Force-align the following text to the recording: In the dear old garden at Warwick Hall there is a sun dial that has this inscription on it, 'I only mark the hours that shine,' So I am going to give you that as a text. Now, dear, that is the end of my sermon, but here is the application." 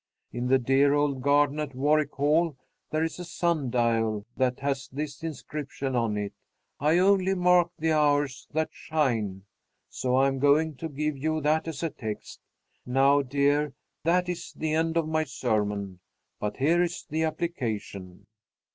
In 0.33 0.47
the 0.47 0.57
dear 0.57 0.95
old 0.95 1.21
garden 1.21 1.59
at 1.59 1.75
Warwick 1.75 2.13
Hall 2.13 2.57
there 2.89 3.03
is 3.03 3.19
a 3.19 3.23
sun 3.23 3.69
dial 3.69 4.25
that 4.35 4.59
has 4.61 4.89
this 4.91 5.21
inscription 5.21 5.95
on 5.95 6.17
it, 6.17 6.33
'I 6.79 6.97
only 6.97 7.35
mark 7.35 7.71
the 7.77 7.91
hours 7.91 8.47
that 8.51 8.69
shine,' 8.71 9.43
So 9.91 10.15
I 10.15 10.27
am 10.27 10.39
going 10.39 10.73
to 10.77 10.89
give 10.89 11.15
you 11.19 11.39
that 11.41 11.67
as 11.67 11.83
a 11.83 11.91
text. 11.91 12.39
Now, 12.83 13.21
dear, 13.21 13.73
that 14.03 14.27
is 14.27 14.53
the 14.53 14.73
end 14.73 14.97
of 14.97 15.07
my 15.07 15.23
sermon, 15.23 15.99
but 16.39 16.57
here 16.57 16.81
is 16.81 17.05
the 17.07 17.21
application." 17.25 18.25